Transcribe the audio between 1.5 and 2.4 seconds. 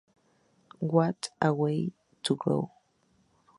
Way to